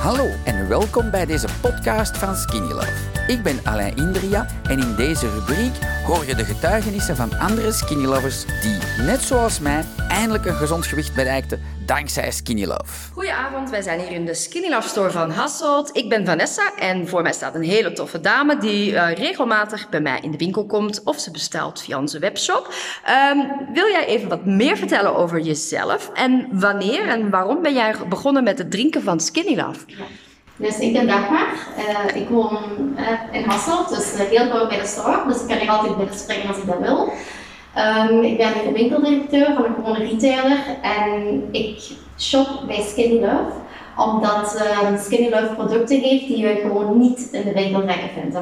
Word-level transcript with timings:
Hallo 0.00 0.28
en 0.44 0.68
welkom 0.68 1.10
bij 1.10 1.26
deze 1.26 1.48
podcast 1.60 2.18
van 2.18 2.36
Skinny 2.36 2.72
Love. 2.72 3.19
Ik 3.30 3.42
ben 3.42 3.60
Alain 3.64 3.96
Indria 3.96 4.46
en 4.68 4.78
in 4.78 4.94
deze 4.96 5.30
rubriek 5.30 5.72
hoor 6.06 6.26
je 6.26 6.34
de 6.34 6.44
getuigenissen 6.44 7.16
van 7.16 7.38
andere 7.38 7.72
Skinny 7.72 8.04
Lovers 8.04 8.44
die, 8.62 9.04
net 9.04 9.20
zoals 9.20 9.60
mij, 9.60 9.84
eindelijk 10.08 10.44
een 10.44 10.54
gezond 10.54 10.86
gewicht 10.86 11.14
bereikten 11.14 11.60
dankzij 11.86 12.30
Skinny 12.30 12.64
Love. 12.64 13.12
Goedenavond, 13.12 13.70
wij 13.70 13.82
zijn 13.82 14.00
hier 14.00 14.10
in 14.10 14.24
de 14.24 14.34
Skinny 14.34 14.68
Love 14.68 14.88
Store 14.88 15.10
van 15.10 15.30
Hasselt. 15.30 15.96
Ik 15.96 16.08
ben 16.08 16.26
Vanessa 16.26 16.74
en 16.78 17.08
voor 17.08 17.22
mij 17.22 17.32
staat 17.32 17.54
een 17.54 17.62
hele 17.62 17.92
toffe 17.92 18.20
dame 18.20 18.58
die 18.58 18.92
uh, 18.92 19.12
regelmatig 19.12 19.88
bij 19.88 20.00
mij 20.00 20.18
in 20.22 20.30
de 20.30 20.38
winkel 20.38 20.66
komt 20.66 21.02
of 21.04 21.18
ze 21.18 21.30
bestelt 21.30 21.82
via 21.82 21.98
onze 21.98 22.18
webshop. 22.18 22.74
Um, 23.32 23.72
wil 23.74 23.86
jij 23.86 24.06
even 24.06 24.28
wat 24.28 24.44
meer 24.44 24.76
vertellen 24.76 25.16
over 25.16 25.40
jezelf 25.40 26.10
en 26.14 26.48
wanneer 26.52 27.08
en 27.08 27.30
waarom 27.30 27.62
ben 27.62 27.74
jij 27.74 27.94
begonnen 28.08 28.44
met 28.44 28.58
het 28.58 28.70
drinken 28.70 29.02
van 29.02 29.20
Skinny 29.20 29.56
Love? 29.56 29.84
Dus 30.60 30.78
ik 30.78 30.92
ben 30.92 31.06
Dagmar. 31.06 31.48
Uh, 31.78 32.22
ik 32.22 32.28
woon 32.28 32.58
uh, 32.96 33.40
in 33.40 33.48
Hasselt, 33.48 33.88
dus 33.88 34.28
heel 34.28 34.50
gauw 34.50 34.68
bij 34.68 34.80
de 34.80 34.86
store. 34.86 35.22
Dus 35.26 35.40
ik 35.40 35.48
kan 35.48 35.56
hier 35.56 35.70
altijd 35.70 35.96
binnen 35.96 36.14
springen 36.14 36.48
als 36.48 36.56
ik 36.56 36.66
dat 36.66 36.78
wil. 36.80 37.12
Um, 37.78 38.22
ik 38.22 38.36
ben 38.36 38.52
de 38.64 38.72
winkeldirecteur 38.72 39.54
van 39.54 39.64
een 39.64 39.74
gewone 39.74 40.04
retailer 40.04 40.58
en 40.82 41.48
ik 41.50 41.90
shop 42.18 42.62
bij 42.66 42.82
Skinny 42.88 43.20
Love 43.20 43.52
omdat 43.96 44.54
uh, 44.56 45.00
Skinny 45.00 45.28
Love 45.30 45.54
producten 45.54 46.00
heeft 46.00 46.26
die 46.26 46.38
je 46.38 46.58
gewoon 46.62 46.98
niet 46.98 47.28
in 47.32 47.42
de 47.42 47.52
winkelrekken 47.52 48.08
vindt. 48.20 48.36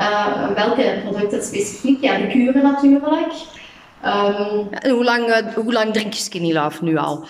Uh, 0.00 0.48
welke 0.54 1.00
producten 1.04 1.42
specifiek? 1.42 2.02
Ja, 2.02 2.18
de 2.18 2.26
kuren 2.26 2.62
natuurlijk. 2.62 3.32
En 4.00 4.90
hoe 4.90 5.04
lang, 5.04 5.52
hoe 5.54 5.72
lang 5.72 5.92
drink 5.92 6.12
je 6.12 6.20
Skinny 6.20 6.52
Love 6.52 6.84
nu 6.84 6.96
al? 6.96 7.24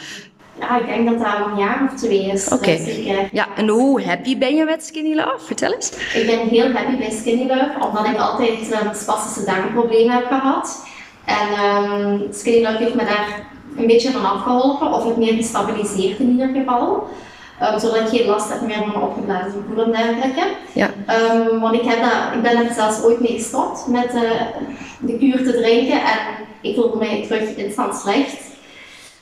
Ja, 0.61 0.79
ik 0.79 0.87
denk 0.87 1.09
dat 1.09 1.19
dat 1.19 1.47
een 1.47 1.59
jaar 1.59 1.91
of 1.93 2.01
twee 2.01 2.27
is. 2.27 2.49
Oké. 2.49 2.55
Okay. 2.55 3.29
Ja, 3.33 3.47
en 3.57 3.69
hoe 3.69 4.03
happy 4.03 4.39
ben 4.39 4.55
je 4.55 4.65
met 4.65 4.85
Skinny 4.85 5.15
Love? 5.15 5.45
Vertel 5.45 5.73
eens. 5.73 5.91
Ik 6.15 6.27
ben 6.27 6.39
heel 6.39 6.73
happy 6.73 6.97
bij 6.97 7.11
Skinny 7.11 7.47
Love, 7.47 7.87
omdat 7.87 8.07
ik 8.07 8.17
altijd 8.17 8.83
um, 8.83 8.95
spastische 8.95 9.45
darmproblemen 9.45 10.15
heb 10.15 10.27
gehad. 10.27 10.87
En 11.25 11.65
um, 11.65 12.27
Skinny 12.33 12.67
Love 12.67 12.77
heeft 12.77 12.95
me 12.95 13.05
daar 13.05 13.47
een 13.77 13.87
beetje 13.87 14.11
van 14.11 14.25
afgeholpen, 14.25 14.93
of 14.93 15.05
het 15.05 15.17
meer 15.17 15.35
gestabiliseerd 15.35 16.19
in 16.19 16.31
ieder 16.31 16.51
geval. 16.55 17.09
Um, 17.63 17.79
zodat 17.79 17.97
ik 17.97 18.19
geen 18.19 18.27
last 18.27 18.49
heb 18.49 18.61
meer 18.61 18.85
van 18.93 19.03
opgeblazen 19.03 19.65
voelen 19.67 19.95
en 19.95 20.05
dergelijke. 20.05 20.47
Ja. 20.73 20.91
Um, 21.33 21.61
want 21.61 21.75
ik, 21.75 21.85
heb 21.85 22.01
dat, 22.01 22.35
ik 22.35 22.43
ben 22.43 22.67
er 22.67 22.75
zelfs 22.75 23.03
ooit 23.03 23.21
mee 23.21 23.33
gestopt 23.33 23.87
met 23.87 24.15
uh, 24.15 24.31
de 24.99 25.19
kuur 25.19 25.45
te 25.45 25.53
drinken 25.53 26.01
en 26.01 26.19
ik 26.61 26.75
voelde 26.75 26.99
mij 26.99 27.25
terug 27.29 27.57
instant 27.57 27.97
slecht. 27.97 28.37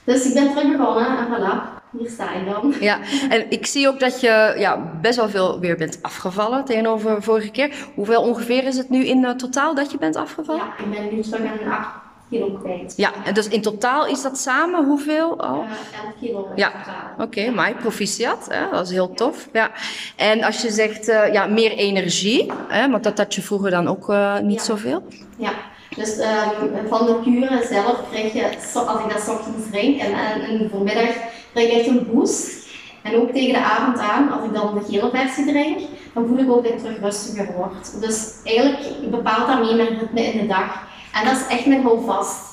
Dus 0.04 0.26
ik 0.26 0.34
ben 0.34 0.50
terug 0.50 0.76
begonnen 0.76 1.18
en 1.18 1.26
voilà, 1.26 1.82
hier 1.98 2.10
sta 2.10 2.32
ik 2.32 2.46
dan. 2.46 2.74
Ja, 2.80 2.98
en 3.28 3.50
ik 3.50 3.66
zie 3.66 3.88
ook 3.88 4.00
dat 4.00 4.20
je 4.20 4.54
ja, 4.56 4.90
best 5.00 5.16
wel 5.16 5.28
veel 5.28 5.60
weer 5.60 5.76
bent 5.76 5.98
afgevallen 6.02 6.64
tegenover 6.64 7.22
vorige 7.22 7.50
keer. 7.50 7.74
Hoeveel 7.94 8.22
ongeveer 8.22 8.64
is 8.64 8.76
het 8.76 8.88
nu 8.88 9.04
in 9.04 9.22
uh, 9.22 9.30
totaal 9.30 9.74
dat 9.74 9.90
je 9.90 9.98
bent 9.98 10.16
afgevallen? 10.16 10.64
Ja, 10.64 10.84
ik 10.84 10.90
ben 10.90 11.14
nu 11.14 11.22
terug 11.22 11.60
een 11.60 11.70
8 11.70 11.88
kilo 12.30 12.58
kwijt. 12.62 12.94
Ja, 12.96 13.10
en 13.24 13.34
dus 13.34 13.48
in 13.48 13.62
totaal 13.62 14.06
is 14.06 14.22
dat 14.22 14.38
samen 14.38 14.84
hoeveel 14.84 15.40
al? 15.40 15.62
Uh, 15.62 16.04
11 16.04 16.14
kilo 16.20 16.48
ja. 16.54 16.72
Oké, 17.12 17.22
okay, 17.22 17.48
maar 17.48 17.74
proficiat, 17.74 18.46
hè? 18.50 18.70
dat 18.70 18.86
is 18.86 18.92
heel 18.92 19.14
tof. 19.14 19.48
Ja. 19.52 19.70
En 20.16 20.42
als 20.42 20.62
je 20.62 20.70
zegt 20.70 21.08
uh, 21.08 21.32
ja, 21.32 21.46
meer 21.46 21.72
energie, 21.72 22.52
hè? 22.68 22.90
want 22.90 23.04
dat 23.04 23.18
had 23.18 23.34
je 23.34 23.42
vroeger 23.42 23.70
dan 23.70 23.88
ook 23.88 24.10
uh, 24.10 24.38
niet 24.38 24.58
ja. 24.58 24.64
zoveel. 24.64 25.06
Ja, 25.36 25.52
dus 25.96 26.18
um, 26.18 26.88
van 26.88 27.06
de 27.06 27.20
kuren 27.22 27.66
zelf 27.66 28.00
krijg 28.10 28.32
je, 28.32 28.44
als 28.74 29.00
ik 29.00 29.12
dat 29.12 29.28
ochtends 29.28 29.70
drink 29.70 30.00
en, 30.00 30.12
en 30.12 30.48
in 30.48 30.58
de 30.58 30.68
voormiddag 30.68 31.14
krijg 31.52 31.70
ik 31.70 31.78
echt 31.78 31.86
een 31.86 32.08
boost. 32.12 32.62
En 33.02 33.16
ook 33.16 33.30
tegen 33.30 33.52
de 33.52 33.58
avond 33.58 33.98
aan, 33.98 34.32
als 34.32 34.44
ik 34.44 34.54
dan 34.54 34.74
de 34.74 34.84
gele 34.90 35.10
versie 35.10 35.46
drink, 35.46 35.78
dan 36.14 36.26
voel 36.26 36.38
ik 36.38 36.50
ook 36.50 36.64
dat 36.64 36.72
ik 36.72 36.78
terug 36.78 37.00
rustiger 37.00 37.52
word. 37.56 38.00
Dus 38.00 38.32
eigenlijk 38.44 39.10
bepaalt 39.10 39.46
dat 39.46 39.60
mee 39.60 39.74
mijn 39.74 39.98
ritme 39.98 40.20
in 40.20 40.40
de 40.40 40.46
dag. 40.46 40.82
En 41.12 41.24
dat 41.24 41.36
is 41.36 41.46
echt 41.56 41.66
mijn 41.66 41.82
houvast. 41.82 42.52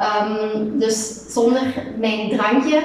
Um, 0.00 0.78
dus 0.78 1.24
zonder 1.28 1.62
mijn 1.98 2.28
drankje 2.30 2.82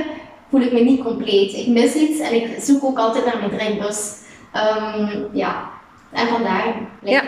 voel 0.50 0.62
ik 0.62 0.72
me 0.72 0.80
niet 0.80 1.04
compleet. 1.04 1.54
Ik 1.54 1.68
mis 1.68 1.94
iets 1.94 2.20
en 2.20 2.34
ik 2.34 2.58
zoek 2.60 2.84
ook 2.84 2.98
altijd 2.98 3.26
naar 3.26 3.38
mijn 3.38 3.58
drink. 3.58 3.82
Dus 3.82 4.14
um, 4.56 5.28
ja, 5.34 5.70
en 6.12 6.28
vandaar 6.28 6.76
ja. 7.04 7.24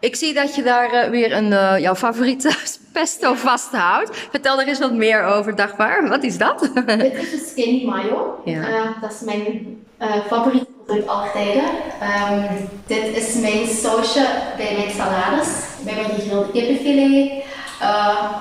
Ik 0.00 0.16
zie 0.16 0.34
dat 0.34 0.54
je 0.54 0.62
daar 0.62 0.94
uh, 0.94 1.10
weer 1.10 1.32
een, 1.32 1.50
uh, 1.50 1.78
jouw 1.78 1.94
favoriete 1.94 2.50
pesto 2.92 3.34
vasthoudt. 3.34 4.10
Vertel 4.30 4.60
er 4.60 4.68
eens 4.68 4.78
wat 4.78 4.92
meer 4.92 5.24
over, 5.24 5.56
Dagmar. 5.56 6.08
Wat 6.08 6.22
is 6.22 6.38
dat? 6.38 6.70
Dit 6.86 7.14
is 7.14 7.30
de 7.30 7.46
Skinny 7.50 7.84
Mayo. 7.84 8.40
Ja. 8.44 8.68
Uh, 8.68 9.00
dat 9.00 9.12
is 9.12 9.20
mijn 9.20 9.76
favoriete 10.26 10.66
product 10.86 11.08
altijd. 11.08 11.56
Um, 11.56 12.68
dit 12.86 13.16
is 13.16 13.34
mijn 13.34 13.66
sausje 13.66 14.26
bij 14.56 14.74
mijn 14.76 14.90
salades, 14.90 15.48
bij 15.84 15.94
mijn 15.94 16.10
gegrilde 16.10 16.50
kippenfilet, 16.50 17.44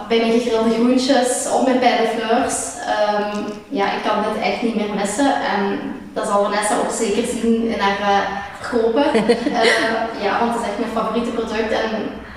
bij 0.08 0.18
mijn 0.18 0.40
gegrilde 0.40 0.70
groentjes, 0.70 1.52
op 1.52 1.66
mijn 1.66 1.80
pijlen 1.80 2.08
fleurs. 2.08 2.77
Um, 2.88 3.46
ja, 3.70 3.86
ik 3.86 4.02
kan 4.04 4.24
dit 4.24 4.44
echt 4.44 4.62
niet 4.62 4.76
meer 4.76 4.94
missen. 4.96 5.36
En 5.36 5.80
dat 6.14 6.28
zal 6.28 6.44
Vanessa 6.44 6.78
ook 6.78 6.92
zeker 6.92 7.28
zien 7.28 7.68
in 7.68 7.80
haar 7.80 8.46
kopen. 8.72 9.06
uh, 9.16 10.24
ja, 10.26 10.40
want 10.40 10.54
het 10.54 10.62
is 10.62 10.68
echt 10.68 10.80
mijn 10.80 10.92
favoriete 10.92 11.30
product 11.30 11.72
en 11.72 11.90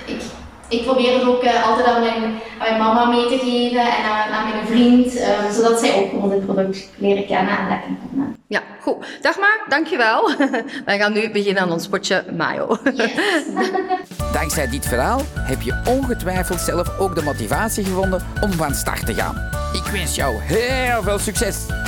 ik, 0.07 0.23
ik 0.69 0.85
probeer 0.85 1.15
het 1.15 1.25
ook 1.25 1.45
uh, 1.45 1.69
altijd 1.69 1.87
aan 1.87 2.01
mijn, 2.01 2.23
aan 2.59 2.69
mijn 2.69 2.79
mama 2.79 3.05
mee 3.05 3.27
te 3.27 3.39
geven 3.39 3.81
en 3.81 4.05
aan, 4.05 4.31
aan 4.33 4.49
mijn 4.49 4.67
vriend, 4.67 5.15
uh, 5.15 5.51
zodat 5.51 5.81
zij 5.81 5.95
ook 5.95 6.11
gewoon 6.11 6.31
dit 6.31 6.45
product 6.45 6.89
leren 6.97 7.27
kennen 7.27 7.59
en 7.59 7.69
lekker 7.69 7.91
vinden. 8.09 8.37
Ja, 8.47 8.61
goed. 8.81 9.07
Dagmar, 9.21 9.65
dankjewel. 9.69 10.31
Wij 10.85 10.99
gaan 10.99 11.13
nu 11.13 11.31
beginnen 11.31 11.63
aan 11.63 11.73
ons 11.73 11.89
potje 11.89 12.25
mayo. 12.37 12.79
Yes. 12.95 13.11
Dankzij 14.33 14.69
dit 14.69 14.87
verhaal 14.87 15.23
heb 15.35 15.63
je 15.63 15.81
ongetwijfeld 15.85 16.61
zelf 16.61 16.99
ook 16.99 17.15
de 17.15 17.23
motivatie 17.23 17.85
gevonden 17.85 18.23
om 18.41 18.53
van 18.53 18.75
start 18.75 19.07
te 19.07 19.15
gaan. 19.15 19.37
Ik 19.73 19.93
wens 19.93 20.15
jou 20.15 20.37
heel 20.43 21.03
veel 21.03 21.19
succes! 21.19 21.80